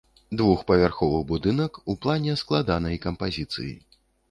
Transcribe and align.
Двухпавярховы 0.37 1.19
будынак, 1.33 1.77
у 1.95 1.97
плане 2.07 2.37
складанай 2.45 3.01
кампазіцыі. 3.07 3.73